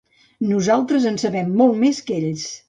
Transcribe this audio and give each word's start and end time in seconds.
Nosaltres 0.51 1.05
en 1.09 1.19
sabem 1.25 1.53
molt 1.61 1.79
més 1.85 2.01
que 2.09 2.17
ells. 2.23 2.49